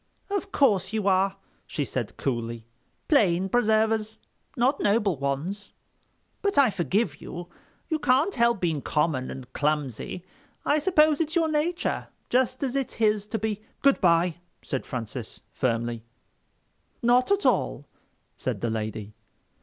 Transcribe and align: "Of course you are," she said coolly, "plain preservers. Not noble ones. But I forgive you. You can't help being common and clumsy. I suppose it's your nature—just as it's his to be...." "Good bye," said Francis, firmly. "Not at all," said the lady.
"Of 0.31 0.51
course 0.51 0.93
you 0.93 1.07
are," 1.07 1.35
she 1.67 1.85
said 1.85 2.17
coolly, 2.17 2.65
"plain 3.07 3.49
preservers. 3.49 4.17
Not 4.57 4.79
noble 4.79 5.15
ones. 5.15 5.73
But 6.41 6.57
I 6.57 6.71
forgive 6.71 7.21
you. 7.21 7.49
You 7.87 7.99
can't 7.99 8.33
help 8.33 8.59
being 8.59 8.81
common 8.81 9.29
and 9.29 9.53
clumsy. 9.53 10.25
I 10.65 10.79
suppose 10.79 11.21
it's 11.21 11.35
your 11.35 11.49
nature—just 11.51 12.63
as 12.63 12.75
it's 12.75 12.95
his 12.95 13.27
to 13.27 13.37
be...." 13.37 13.61
"Good 13.83 14.01
bye," 14.01 14.37
said 14.63 14.87
Francis, 14.87 15.41
firmly. 15.53 16.03
"Not 17.03 17.29
at 17.31 17.45
all," 17.45 17.85
said 18.35 18.61
the 18.61 18.71
lady. 18.71 19.13